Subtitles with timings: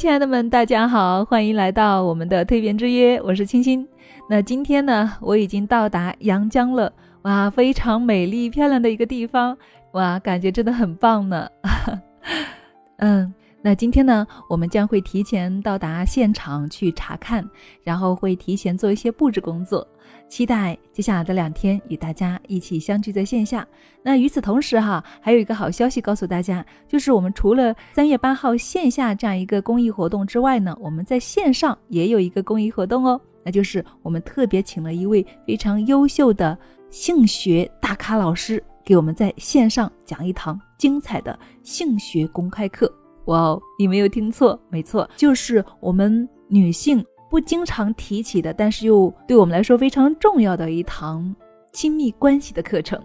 [0.00, 3.86] 亲爱的们，大家好，欢迎来到我们的蜕变之约，我是青青。
[4.30, 9.54] 那今天呢，我已经到达阳江了，哇，非常美丽漂亮的一个地方，
[9.92, 11.46] 哇，感觉真的很棒呢。
[12.96, 17.46] 嗯，那今天呢，我们将会提前到达现场去查看，
[17.82, 19.86] 然后会提前做一些布置工作。
[20.28, 23.66] 期待接下来的两天与大家一起相聚在线下。
[24.02, 33.20] 那与此同时哈，还有一个好消息告诉大家，就是我们除了三月八号线下这样一个公益活动之外呢，我们在线上也有一个公益活动哦。
[33.44, 36.56] 那就是我们特别请了一位非常优秀的
[36.90, 42.90] 性学大咖老师，给我们在线上讲一堂精彩的性学公开课。
[43.26, 47.04] 哇哦，你没有听错，没错，就是我们女性。
[47.30, 51.32] 不经常提起的，但是又对我们来说非常重要的一堂
[51.72, 53.00] 亲密关系的课程，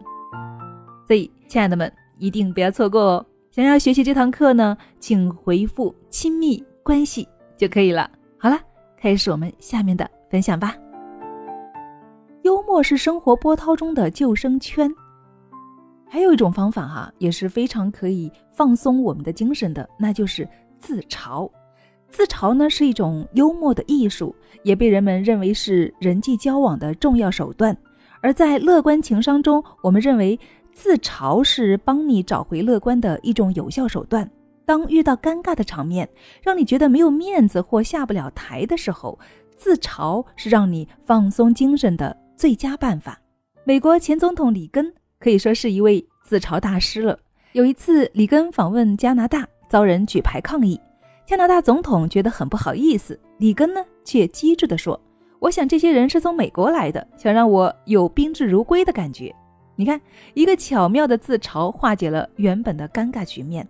[1.05, 3.25] 所以亲爱的们一定不要错过哦！
[3.51, 8.09] 想要学习这堂课呢，请回复“亲密关系”就可以了。
[8.39, 8.59] 好了，
[8.97, 10.75] 开始我们下面的分享吧。
[12.41, 14.91] 幽默是生活波涛中的救生圈，
[16.15, 20.47] 还有一种方法哈，也是非常可以放松我们的精神的，那就是
[20.79, 21.51] 自嘲。
[22.07, 27.77] 自嘲呢是一种幽默的艺术，也被人们认为是人际交往的重要手段。
[28.21, 30.39] 而在乐观情商中，我们认为
[30.71, 34.31] 自嘲是帮你找回乐观的一种有效手段。
[34.65, 36.07] 当遇到尴尬的场面，
[36.41, 39.19] 让你觉得没有面子或下不了台的时候，
[39.57, 43.19] 自嘲是让你放松精神的最佳办法。
[43.65, 44.93] 美国前总统里根
[45.25, 47.17] 可以说是一位自嘲大师了。
[47.53, 50.79] 有一次，里根访问加拿大，遭人举牌抗议。
[51.25, 55.01] 加拿大总统觉得很不好意思，里根呢却机智地说
[55.41, 59.35] ：“我想这些人是从美国来的，想让我有宾至如归的感觉。”
[59.75, 59.99] 你看，
[60.35, 63.67] 一个巧妙的自嘲化解了原本的尴尬局面。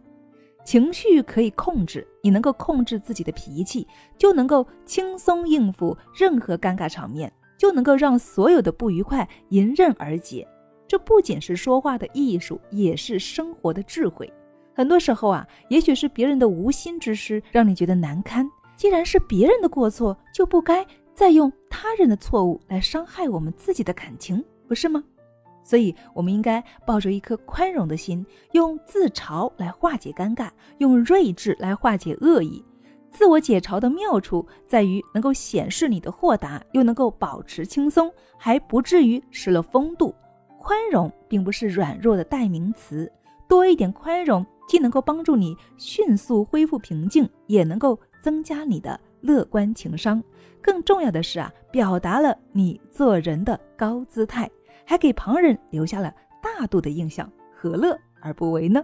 [0.65, 10.45] 情绪可以控制，你能够控制自己的脾气，就能够轻松应付任何尴尬场面，就能够让所有的不愉快迎刃而解。
[10.87, 14.31] 这不仅是说话的艺术，也是生活的智慧。
[14.73, 18.49] 很多时候啊，也许是别人的无心之失让你觉得难堪。
[18.75, 25.03] 既然是别人的过错，就不该再用他人的错误来伤害我们自己的感情，不是吗？
[25.63, 32.63] 所以，我们应该抱着一颗宽容的心，用自嘲来化解尴尬，用睿智来化解恶意。
[33.09, 40.13] 自我解嘲的妙处在于能够显示你的豁达，又能够保持轻松，还不至于失了风度。
[40.65, 43.11] 宽容并不是软弱的代名词，
[43.47, 44.43] 多一点宽容。
[44.67, 50.23] 既能够帮助你迅速恢复平静，也能够增加你的乐观情商。
[50.63, 54.49] 更重要的是啊，表达了你做人的高姿态，
[54.83, 56.11] 还给旁人留下了
[56.41, 58.83] 大度的印象，何乐而不为呢？